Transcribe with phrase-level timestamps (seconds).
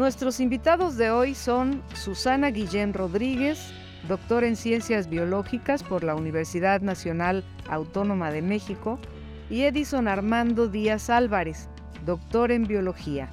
[0.00, 3.70] Nuestros invitados de hoy son Susana Guillén Rodríguez,
[4.08, 8.98] doctor en Ciencias Biológicas por la Universidad Nacional Autónoma de México,
[9.50, 11.68] y Edison Armando Díaz Álvarez,
[12.06, 13.28] doctor en Biología.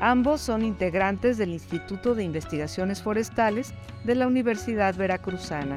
[0.00, 5.76] Ambos son integrantes del Instituto de Investigaciones Forestales de la Universidad Veracruzana.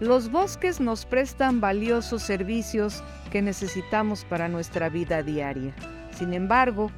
[0.00, 5.74] Los bosques nos prestan valiosos servicios que necesitamos para nuestra vida diaria.
[6.16, 6.92] Sin embargo,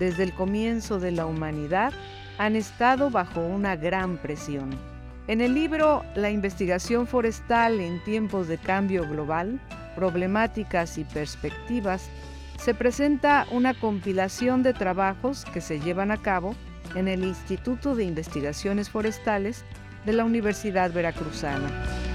[0.00, 1.92] desde el comienzo de la humanidad,
[2.38, 4.70] han estado bajo una gran presión.
[5.28, 9.60] En el libro La investigación forestal en tiempos de cambio global,
[9.94, 12.10] problemáticas y perspectivas,
[12.58, 16.56] se presenta una compilación de trabajos que se llevan a cabo
[16.96, 19.64] en el Instituto de Investigaciones Forestales
[20.04, 22.09] de la Universidad Veracruzana.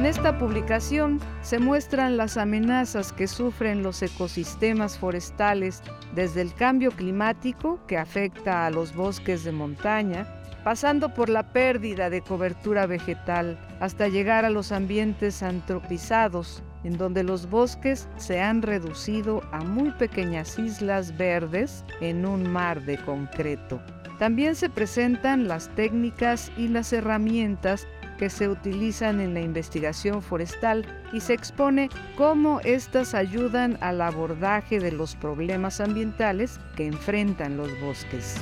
[0.00, 5.82] En esta publicación se muestran las amenazas que sufren los ecosistemas forestales
[6.14, 10.26] desde el cambio climático que afecta a los bosques de montaña,
[10.64, 17.22] pasando por la pérdida de cobertura vegetal hasta llegar a los ambientes antropizados, en donde
[17.22, 23.82] los bosques se han reducido a muy pequeñas islas verdes en un mar de concreto.
[24.18, 27.86] También se presentan las técnicas y las herramientas
[28.20, 31.88] que se utilizan en la investigación forestal y se expone
[32.18, 38.36] cómo éstas ayudan al abordaje de los problemas ambientales que enfrentan los bosques.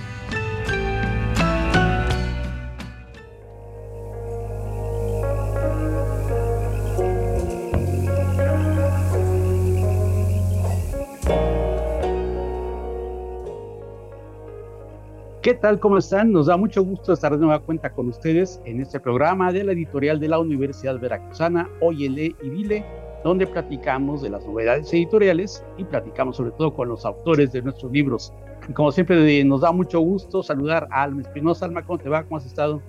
[15.43, 15.79] ¿Qué tal?
[15.79, 16.33] ¿Cómo están?
[16.33, 19.71] Nos da mucho gusto estar de nueva cuenta con ustedes en este programa de la
[19.71, 22.85] editorial de la Universidad Veracruzana, Óyele y Dile,
[23.23, 27.93] donde platicamos de las novedades editoriales y platicamos sobre todo con los autores de nuestros
[27.93, 28.33] libros.
[28.69, 31.67] Y como siempre, nos da mucho gusto saludar a Alma Espinosa.
[31.67, 32.11] Alma, ¿cómo te?
[32.11, 32.83] ¿Cómo has estado?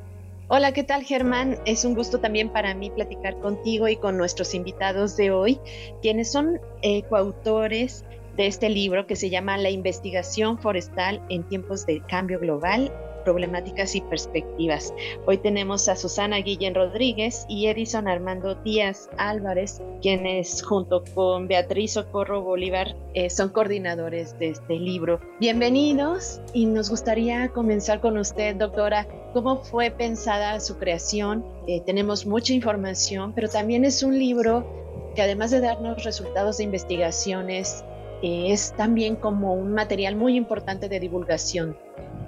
[0.48, 1.60] Hola, ¿qué tal Germán?
[1.66, 5.60] Es un gusto también para mí platicar contigo y con nuestros invitados de hoy,
[6.02, 8.06] quienes son eh, coautores
[8.40, 12.90] de este libro que se llama La investigación forestal en tiempos de cambio global,
[13.26, 14.94] problemáticas y perspectivas.
[15.26, 21.92] Hoy tenemos a Susana Guillén Rodríguez y Edison Armando Díaz Álvarez, quienes junto con Beatriz
[21.92, 25.20] Socorro Bolívar eh, son coordinadores de este libro.
[25.42, 29.06] Bienvenidos y nos gustaría comenzar con usted, doctora.
[29.34, 31.44] ¿Cómo fue pensada su creación?
[31.68, 34.66] Eh, tenemos mucha información, pero también es un libro
[35.14, 37.84] que además de darnos resultados de investigaciones,
[38.22, 41.78] es también como un material muy importante de divulgación.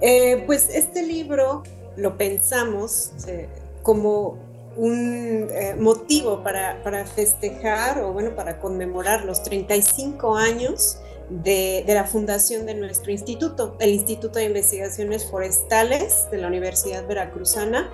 [0.00, 1.62] Eh, pues este libro
[1.96, 3.48] lo pensamos eh,
[3.82, 4.38] como
[4.76, 10.98] un eh, motivo para, para, festejar o bueno, para conmemorar los 35 años
[11.28, 17.06] de, de, la fundación de nuestro instituto, el Instituto de Investigaciones Forestales de la Universidad
[17.06, 17.90] Veracruzana.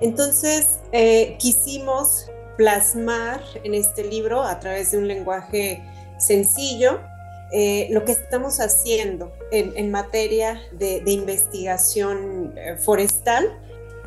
[0.00, 0.80] Entonces,
[1.38, 5.82] quisimos plasmar en este libro a través de un lenguaje
[6.18, 7.00] sencillo
[7.54, 13.46] eh, lo que estamos haciendo en, materia de, investigación eh, forestal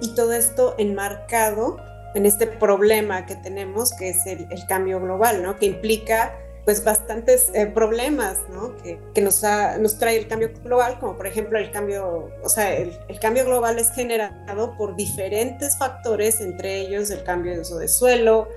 [0.01, 1.77] y todo esto enmarcado
[2.15, 5.57] en este problema que tenemos, que es el, cambio global, ¿no?
[5.57, 8.75] que implica pues bastantes eh, problemas ¿no?
[8.77, 9.43] que, que nos,
[9.79, 13.45] nos, trae el cambio global, como por ejemplo el cambio, o sea, el, el, cambio
[13.45, 18.47] global es generado por diferentes factores, entre ellos el cambio de uso de suelo,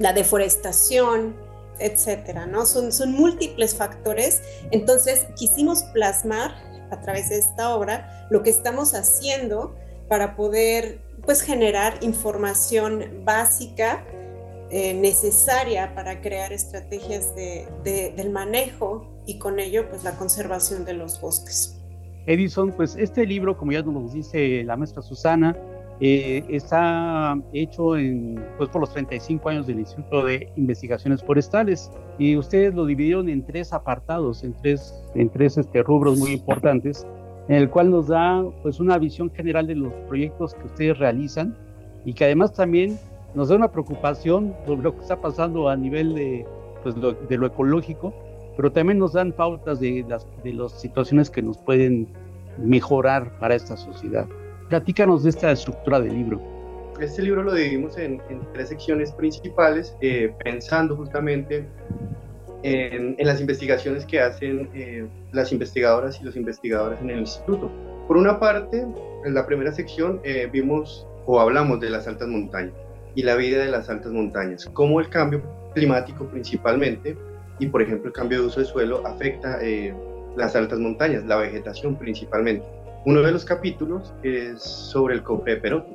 [0.00, 1.36] la deforestación,
[1.78, 2.66] etcétera, ¿no?
[2.66, 4.42] Son, múltiples factores.
[4.70, 6.54] Entonces, quisimos plasmar
[6.90, 9.74] a través de esta obra lo que estamos haciendo
[10.08, 14.04] para poder, pues, generar información básica
[14.70, 17.66] eh, necesaria para crear estrategias de,
[18.16, 21.76] del manejo y con ello, pues, la conservación de los bosques.
[22.26, 25.56] Edison, pues este libro, como ya nos dice la maestra Susana,
[26.00, 32.36] eh, está hecho en, pues, por los 35 años del Instituto de Investigaciones Forestales y
[32.36, 37.06] ustedes lo dividieron en tres apartados, en tres, en tres este, rubros muy importantes,
[37.48, 41.56] en el cual nos da pues, una visión general de los proyectos que ustedes realizan
[42.04, 42.98] y que además también
[43.34, 46.44] nos da una preocupación sobre lo que está pasando a nivel de,
[46.82, 48.12] pues, lo, de lo ecológico,
[48.56, 52.08] pero también nos dan pautas de las, de las situaciones que nos pueden
[52.58, 54.26] mejorar para esta sociedad.
[54.74, 56.42] Platícanos de esta estructura del libro.
[56.98, 58.20] Este libro lo dividimos en,
[58.54, 61.64] tres secciones principales, eh, pensando justamente
[62.64, 67.70] en, las investigaciones que hacen eh, las investigadoras y los investigadores en el instituto.
[68.08, 68.84] Por una parte,
[69.24, 72.74] en la primera sección eh, vimos o hablamos de las altas montañas
[73.14, 75.40] y la vida de las altas montañas, cómo el cambio
[75.72, 77.16] climático principalmente
[77.60, 79.60] y por ejemplo el cambio de uso de suelo afecta
[80.36, 82.66] las altas montañas, la vegetación principalmente.
[83.06, 85.94] Uno de los capítulos es sobre el cofre de Perote,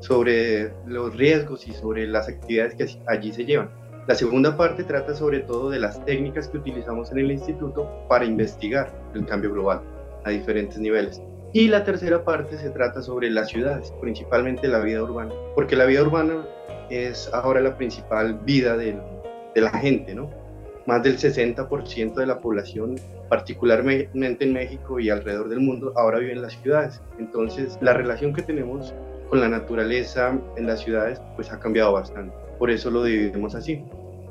[0.00, 3.68] sobre los riesgos y sobre las actividades que allí se llevan.
[4.06, 8.24] La segunda parte trata sobre todo de las técnicas que utilizamos en el instituto para
[8.24, 9.82] investigar el cambio global
[10.24, 11.20] a diferentes niveles.
[11.52, 15.84] Y la tercera parte se trata sobre las ciudades, principalmente la vida urbana, porque la
[15.84, 16.46] vida urbana
[16.88, 18.98] es ahora la principal vida de
[19.56, 20.30] la gente, ¿no?
[20.86, 22.96] Más del 60% de la población
[23.28, 27.00] particularmente en México y alrededor del mundo, ahora viven en las ciudades.
[27.18, 28.94] Entonces, la relación que tenemos
[29.28, 32.34] con la naturaleza en las ciudades, pues ha cambiado bastante.
[32.58, 33.84] Por eso lo dividimos así.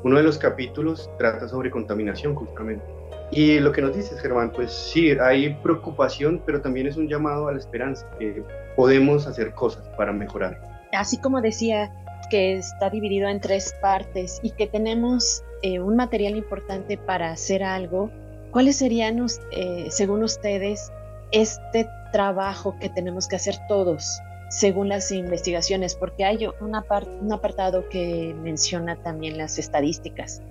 [0.03, 2.85] Uno de los capítulos trata sobre contaminación, justamente.
[3.31, 7.47] Y lo que nos dices, Germán, pues sí, hay preocupación, pero también es un llamado
[7.47, 8.43] a la esperanza, que
[8.75, 10.61] podemos hacer cosas para mejorar.
[10.93, 11.91] Así como decía
[12.29, 17.63] que está dividido en tres partes y que tenemos eh, un material importante para hacer
[17.63, 18.11] algo,
[18.55, 20.89] ¿Cuáles serían, eh, según ustedes,
[21.33, 25.93] este trabajo que tenemos que hacer todos, según las investigaciones?
[25.93, 30.41] Porque hay un apartado que menciona también las estadísticas.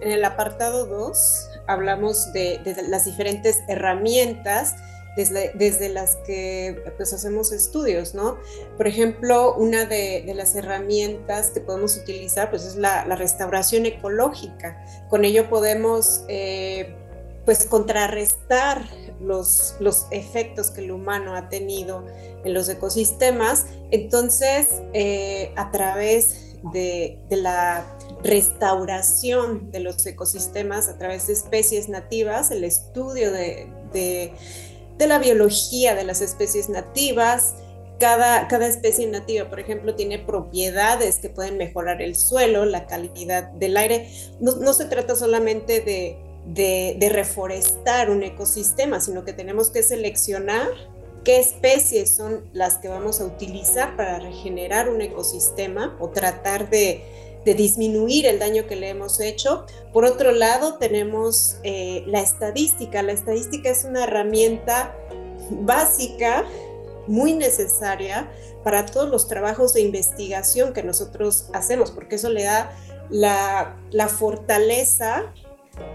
[0.00, 4.74] En el apartado 2 hablamos de, las diferentes herramientas
[5.16, 8.38] desde, las que pues, hacemos estudios, ¿no?
[8.76, 14.84] Por ejemplo, una de, las herramientas que podemos utilizar pues, es la, restauración ecológica.
[15.08, 16.96] Con ello podemos eh,
[17.44, 18.82] pues contrarrestar
[19.20, 22.04] los, los efectos que el humano ha tenido
[22.44, 23.66] en los ecosistemas.
[23.90, 27.84] Entonces, eh, a través de, la
[28.22, 34.32] restauración de los ecosistemas, a través de especies nativas, el estudio de,
[34.98, 37.54] la biología de las especies nativas,
[37.98, 43.44] cada, cada, especie nativa, por ejemplo, tiene propiedades que pueden mejorar el suelo, la calidad
[43.52, 44.08] del aire.
[44.40, 50.68] no se trata solamente de, de, reforestar un ecosistema, sino que tenemos que seleccionar
[51.24, 57.02] qué especies son las que vamos a utilizar para regenerar un ecosistema o tratar de,
[57.52, 59.66] disminuir el daño que le hemos hecho.
[59.92, 63.02] Por otro lado, tenemos eh, la estadística.
[63.02, 64.96] La estadística es una herramienta
[65.50, 66.44] básica,
[67.06, 68.30] muy necesaria
[68.62, 72.74] para todos los trabajos de investigación que nosotros hacemos, porque eso le da
[73.10, 75.34] la, la fortaleza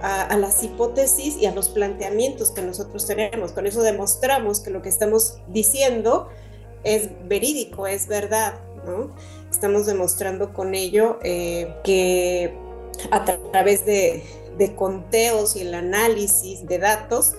[0.02, 3.52] a, las hipótesis y a los planteamientos que nosotros tenemos.
[3.52, 6.30] Con eso demostramos que lo que estamos diciendo
[6.83, 9.14] es verídico, es verdad, ¿no?
[9.51, 12.53] Estamos demostrando con ello eh, que
[13.11, 14.23] a través de,
[14.75, 17.33] conteos y el análisis de datos,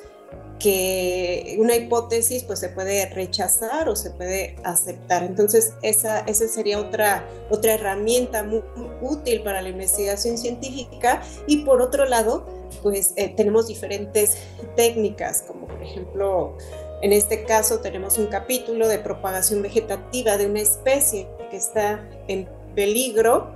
[0.59, 5.25] que una hipótesis pues se puede rechazar o se puede aceptar.
[5.25, 8.63] Entonces esa, esa sería otra, otra herramienta muy,
[9.03, 12.47] útil para la investigación científica y por otro lado
[12.83, 14.37] pues eh, tenemos diferentes
[14.77, 16.57] técnicas como por ejemplo
[17.03, 22.49] en este caso tenemos un capítulo de propagación vegetativa de una especie que está en
[22.75, 23.53] peligro.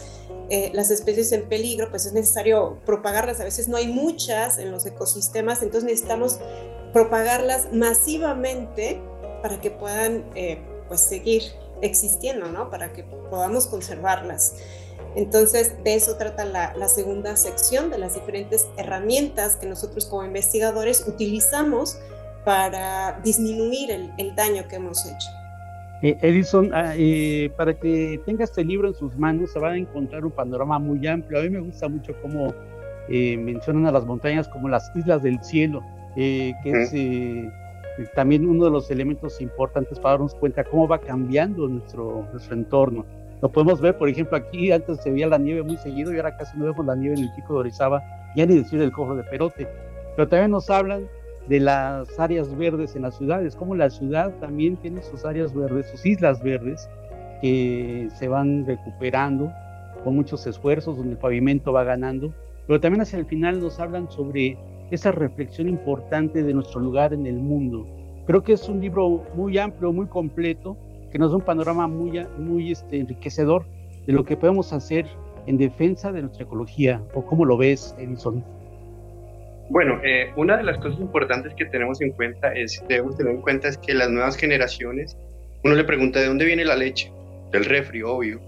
[0.51, 3.41] Eh, las especies en peligro, pues es necesario propagarlas.
[3.41, 6.39] A veces no hay muchas en los ecosistemas, entonces necesitamos
[6.93, 9.01] propagarlas masivamente
[9.43, 10.59] para que puedan eh,
[10.89, 11.43] pues seguir
[11.81, 12.71] existiendo, ¿no?
[12.71, 14.55] Para que podamos conservarlas.
[15.17, 21.05] Entonces, de eso trata la, segunda sección, de las diferentes herramientas que nosotros como investigadores
[21.07, 21.99] utilizamos
[22.45, 25.29] para disminuir el, daño que hemos hecho.
[26.05, 29.77] Eh, Edison, ah, eh, para que tenga este libro en sus manos se va a
[29.77, 31.41] encontrar un panorama muy amplio.
[31.41, 32.55] A mí me gusta mucho cómo
[33.09, 35.83] mencionan a las montañas como las islas del cielo
[36.17, 37.51] eh, que es eh,
[38.15, 43.05] también uno de los elementos importantes para darnos cuenta cómo va cambiando nuestro, nuestro entorno.
[43.43, 46.37] Lo podemos ver, por ejemplo, aquí antes se veía la nieve muy seguido y ahora
[46.37, 48.03] casi no vemos la nieve en el pico de Orizaba,
[48.37, 49.69] ya ni decir el cofre de Perote.
[50.17, 51.07] Pero también nos hablan
[51.49, 55.91] de las áreas verdes en las ciudades, como la ciudad también tiene sus áreas verdes,
[55.91, 56.89] sus islas verdes,
[57.41, 59.53] que se van recuperando
[60.03, 62.33] con muchos esfuerzos, donde el pavimento va ganando,
[62.67, 64.57] pero también hacia el final nos hablan sobre
[64.91, 67.87] esa reflexión importante de nuestro lugar en el mundo.
[68.27, 70.77] Creo que es un libro muy amplio, muy completo,
[71.11, 73.67] que nos da un panorama muy, muy este, enriquecedor
[74.07, 75.07] de lo que podemos hacer
[75.47, 77.03] en defensa de nuestra ecología.
[77.15, 78.43] ¿O cómo lo ves, Edison?
[79.75, 83.43] Bueno, eh, una de las cosas importantes que tenemos en cuenta es, debemos tener en
[83.43, 85.17] cuenta es que las nuevas generaciones,
[85.65, 87.11] uno le pregunta de dónde viene la leche,
[87.51, 88.41] del refri, obvio,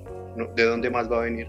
[0.54, 1.48] de dónde más va a venir.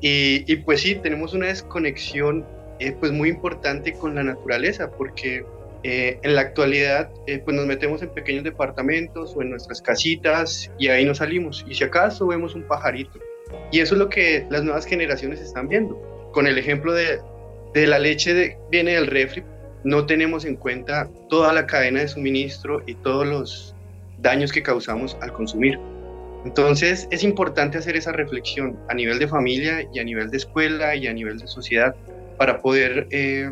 [0.00, 2.46] Y, pues sí, tenemos una desconexión
[2.78, 5.44] eh, pues muy importante con la naturaleza, porque
[5.82, 7.10] eh, en la actualidad
[7.44, 11.62] pues nos metemos en pequeños departamentos o en nuestras casitas y ahí no salimos.
[11.68, 13.18] Y si acaso vemos un pajarito.
[13.70, 16.00] Y eso es lo que las nuevas generaciones están viendo.
[16.32, 17.18] Con el ejemplo de,
[17.74, 19.42] de la leche de, viene del refri,
[19.84, 23.74] no tenemos en cuenta toda la cadena de suministro y todos los
[24.18, 25.78] daños que causamos al consumir.
[26.44, 30.94] Entonces es importante hacer esa reflexión a nivel de familia y a nivel de escuela
[30.94, 31.94] y a nivel de sociedad
[32.38, 33.50] para poder eh,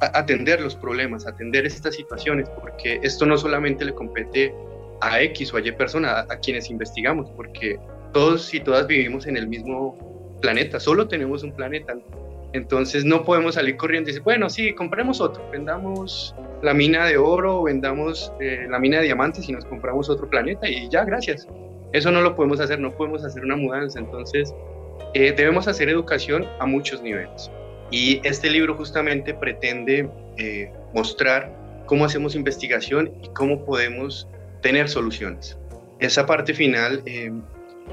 [0.00, 4.52] atender los problemas, atender estas situaciones, porque esto no solamente le compete
[5.00, 7.78] a X o a Y persona, a quienes investigamos, porque
[8.12, 9.96] todos y todas vivimos en el mismo
[10.40, 11.94] planeta, solo tenemos un planeta.
[12.52, 17.18] Entonces no podemos salir corriendo y decir, bueno, sí, compremos otro, vendamos la mina de
[17.18, 21.46] oro, vendamos eh, la mina de diamantes y nos compramos otro planeta y ya, gracias.
[21.92, 23.98] Eso no lo podemos hacer, no podemos hacer una mudanza.
[23.98, 24.54] Entonces
[25.14, 27.50] eh, debemos hacer educación a muchos niveles.
[27.90, 31.54] Y este libro justamente pretende eh, mostrar
[31.86, 34.28] cómo hacemos investigación y cómo podemos
[34.62, 35.58] tener soluciones.
[35.98, 37.02] Esa parte final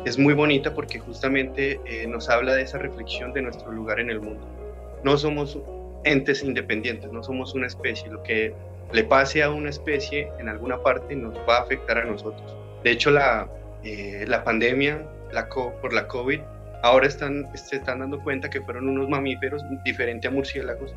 [0.06, 4.10] es muy bonita porque justamente eh, nos habla de esa reflexión de nuestro lugar en
[4.10, 4.46] el mundo.
[5.04, 5.58] No somos
[6.04, 8.10] entes independientes, no somos una especie.
[8.10, 8.54] Lo que
[8.92, 12.56] le pase a una especie en alguna parte nos va a afectar a nosotros.
[12.84, 13.50] De hecho, la,
[13.84, 16.40] eh, la pandemia la por la COVID,
[16.82, 20.96] ahora están, se están dando cuenta que fueron unos mamíferos diferentes a murciélagos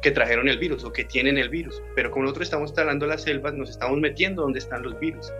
[0.00, 1.82] que trajeron el virus o que tienen el virus.
[1.94, 5.32] Pero como nosotros estamos talando las selvas, nos estamos metiendo donde están los virus.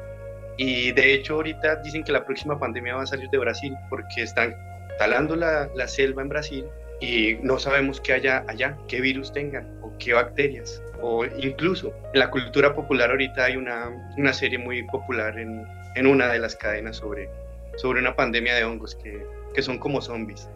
[0.62, 4.21] Y de hecho ahorita dicen que la próxima pandemia va a salir de Brasil porque
[4.21, 4.55] están
[4.99, 6.67] talando la, la selva en Brasil
[7.00, 10.83] y no sabemos qué haya allá, qué virus tengan o qué bacterias.
[11.00, 13.88] O incluso en la cultura popular ahorita hay una,
[14.19, 17.31] una serie muy popular en, en, una de las cadenas sobre,
[17.76, 19.25] sobre una pandemia de hongos que,
[19.55, 20.47] que son como zombies.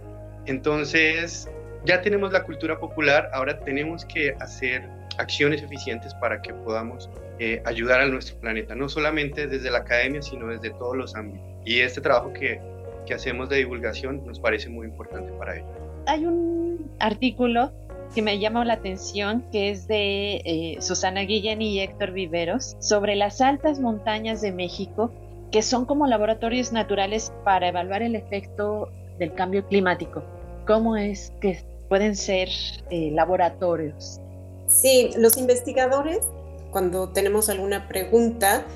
[0.44, 1.48] Entonces
[1.86, 4.86] ya tenemos la cultura popular, ahora tenemos que hacer
[5.18, 10.22] acciones eficientes para que podamos eh, ayudar a nuestro planeta, no solamente desde la academia,
[10.22, 11.46] sino desde todos los ámbitos.
[11.64, 12.60] Y este trabajo que,
[13.06, 15.66] que hacemos de divulgación nos parece muy importante para ello.
[16.06, 17.72] Hay un artículo
[18.14, 23.16] que me llama la atención, que es de eh, Susana Guillén y Héctor Viveros, sobre
[23.16, 25.10] las altas montañas de México,
[25.50, 30.22] que son como laboratorios naturales para evaluar el efecto del cambio climático.
[30.66, 32.48] ¿Cómo es que pueden ser
[32.90, 34.20] eh, laboratorios?
[34.68, 36.20] Sí, los investigadores
[36.74, 38.66] cuando tenemos alguna pregunta,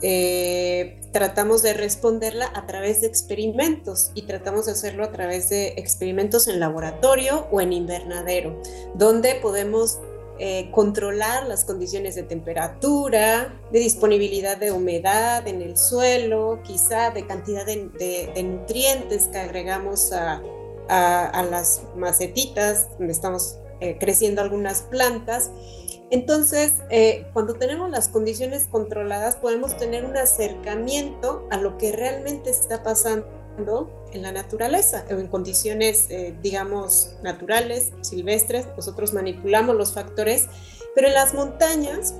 [0.00, 5.74] eh, tratamos de responderla a través de experimentos y tratamos de hacerlo a través de
[5.76, 8.60] experimentos en laboratorio o en invernadero,
[8.94, 10.00] donde podemos
[10.38, 17.26] eh, controlar las condiciones de temperatura, de disponibilidad de humedad en el suelo, quizá de
[17.26, 20.42] cantidad de, nutrientes que agregamos a,
[20.88, 25.50] las macetitas donde estamos eh, creciendo algunas plantas
[26.12, 32.50] entonces, eh, cuando tenemos las condiciones controladas, podemos tener un acercamiento a lo que realmente
[32.50, 38.66] está pasando en la naturaleza o en condiciones, eh, digamos, naturales, silvestres.
[38.76, 40.48] Nosotros manipulamos los factores,
[40.94, 42.12] pero en las montañas,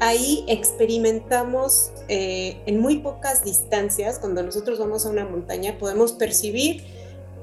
[0.00, 6.84] ahí experimentamos en muy pocas distancias, cuando nosotros vamos a una montaña, podemos percibir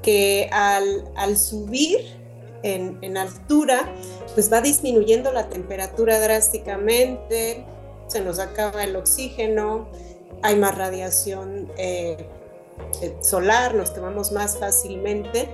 [0.02, 2.18] que al subir
[2.62, 3.92] en, altura,
[4.34, 7.64] pues va disminuyendo la temperatura drásticamente,
[8.06, 9.88] se nos acaba el oxígeno,
[10.42, 12.16] hay más radiación eh,
[13.02, 15.48] eh, solar, nos quemamos más fácilmente.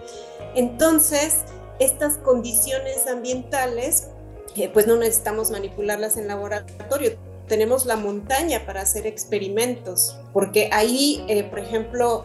[0.55, 1.39] Entonces,
[1.79, 4.09] estas condiciones ambientales,
[4.57, 7.17] eh, pues no necesitamos manipularlas en laboratorio.
[7.49, 12.25] Tenemos la montaña para hacer experimentos, porque ahí, por ejemplo,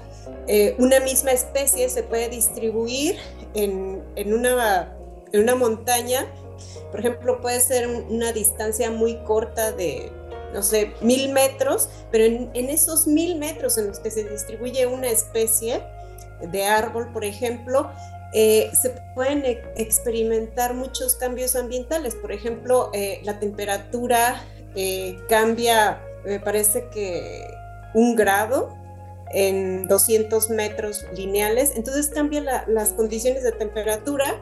[0.78, 3.18] una misma especie se puede distribuir
[3.54, 4.04] en,
[4.34, 4.96] una,
[5.32, 6.28] en una montaña
[6.92, 10.12] por ejemplo, puede ser una distancia muy corta de,
[10.54, 15.10] no sé, mil metros, pero en, esos mil metros en los que se distribuye una
[15.10, 15.84] especie
[16.42, 17.92] de árbol, por ejemplo,
[18.34, 22.16] eh, se pueden e, experimentar muchos cambios ambientales.
[22.16, 24.44] Por ejemplo, eh, la temperatura
[24.76, 27.48] eh, cambia, me parece que
[27.94, 28.78] un grado
[29.32, 34.40] en 200 metros lineales, entonces cambia las condiciones de temperatura.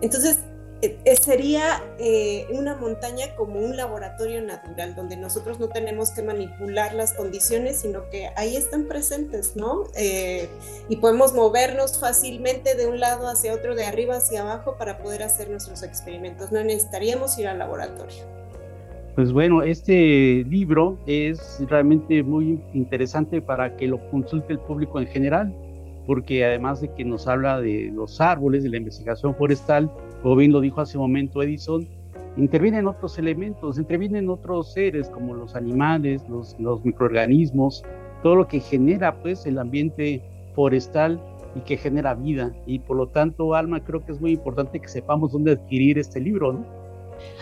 [0.00, 0.38] Entonces
[0.82, 6.22] eh, eh, sería eh, una montaña como un laboratorio natural, donde nosotros no tenemos que
[6.22, 9.84] manipular las condiciones, sino que ahí están presentes, ¿no?
[10.88, 15.22] y podemos movernos fácilmente de un lado hacia otro, de arriba hacia abajo, para poder
[15.22, 16.50] hacer nuestros experimentos.
[16.50, 18.39] No necesitaríamos ir al laboratorio.
[19.16, 25.08] Pues bueno, este libro es realmente muy interesante para que lo consulte el público en
[25.08, 25.54] general,
[26.06, 29.90] porque además de que nos habla de los árboles, de la investigación forestal,
[30.22, 31.88] como bien lo dijo hace un momento Edison,
[32.36, 37.82] intervienen otros elementos, intervienen otros seres como los animales, los, los microorganismos,
[38.22, 40.22] todo lo que genera pues el ambiente
[40.54, 41.20] forestal
[41.56, 42.52] y que genera vida.
[42.64, 46.20] Y por lo tanto, Alma, creo que es muy importante que sepamos dónde adquirir este
[46.20, 46.79] libro, ¿no?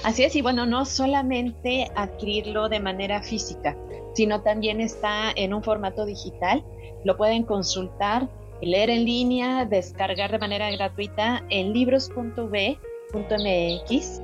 [0.04, 3.76] Así es, y bueno, no solamente adquirirlo de manera física,
[4.14, 6.64] sino también está en un formato digital.
[7.04, 8.28] Lo pueden consultar
[8.60, 12.78] leer en línea, descargar de manera gratuita en libros.b.mx.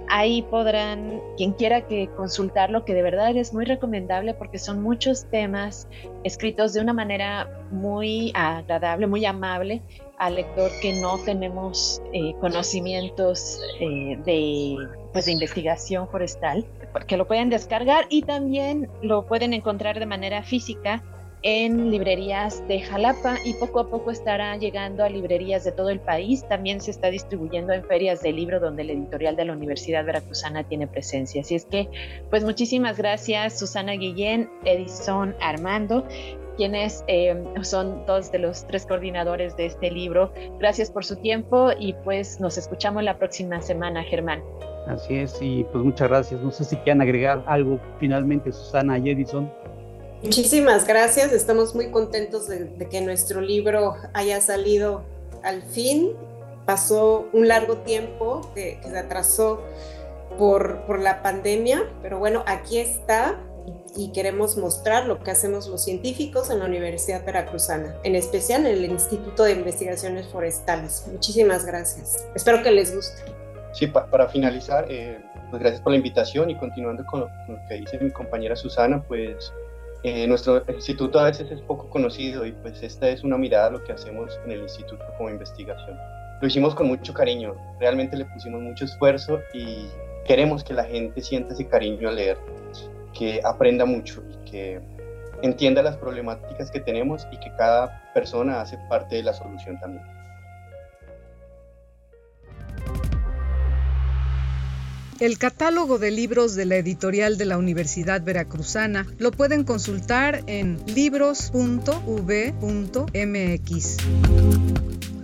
[0.08, 5.30] Ahí podrán, quien quiera que consultarlo, que de verdad es muy recomendable porque son muchos
[5.30, 5.88] temas
[6.24, 9.82] escritos de una manera muy agradable, muy amable
[10.18, 14.76] al lector que no tenemos eh, conocimientos eh, de,
[15.14, 16.66] pues, de investigación forestal,
[17.06, 21.02] que lo pueden descargar y también lo pueden encontrar de manera física
[21.42, 26.00] en librerías de Jalapa y poco a poco estará llegando a librerías de todo el
[26.00, 26.44] país.
[26.48, 30.64] También se está distribuyendo en ferias de libro donde el editorial de la Universidad Veracruzana
[30.64, 31.42] tiene presencia.
[31.42, 31.88] Así es que,
[32.30, 36.06] pues muchísimas gracias Susana Guillén, Edison Armando
[36.56, 40.32] quienes eh, son dos de los tres coordinadores de este libro.
[40.58, 44.40] Gracias por su tiempo y pues nos escuchamos la próxima semana, Germán.
[44.86, 46.40] Así es, y pues muchas gracias.
[46.40, 49.50] No sé si quieren agregar algo finalmente, Susana y Edison.
[50.22, 55.02] Muchísimas gracias, estamos muy contentos de, que nuestro libro haya salido
[55.42, 56.12] al fin.
[56.64, 59.62] Pasó un largo tiempo que, se atrasó
[60.38, 63.38] por, por la pandemia, pero bueno, aquí está
[63.96, 68.74] y queremos mostrar lo que hacemos los científicos en la Universidad Veracruzana, en especial en
[68.78, 71.04] el Instituto de Investigaciones Forestales.
[71.12, 72.26] Muchísimas gracias.
[72.34, 73.43] Espero que les guste.
[73.74, 75.18] Sí, para finalizar, eh,
[75.50, 77.28] pues gracias por la invitación y continuando con lo,
[77.68, 79.52] que dice mi compañera Susana, pues
[80.04, 83.70] eh, nuestro instituto a veces es poco conocido y pues esta es una mirada a
[83.70, 85.98] lo que hacemos en el instituto como investigación.
[86.40, 89.88] Lo hicimos con mucho cariño, realmente le pusimos mucho esfuerzo y
[90.24, 92.38] queremos que la gente sienta ese cariño al leer,
[93.12, 94.80] que aprenda mucho y que
[95.42, 100.13] entienda las problemáticas que tenemos y que cada persona hace parte de la solución también.
[105.20, 110.82] El catálogo de libros de la editorial de la Universidad Veracruzana lo pueden consultar en
[110.86, 111.56] libros.v.mx.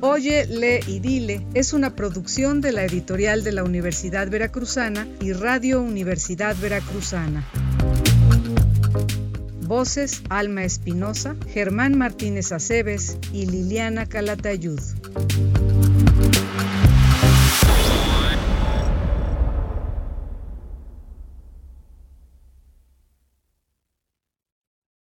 [0.03, 5.33] Oye, lee y dile es una producción de la editorial de la Universidad Veracruzana y
[5.33, 7.44] Radio Universidad Veracruzana.
[9.62, 14.81] Voces Alma Espinosa, Germán Martínez Aceves y Liliana Calatayud.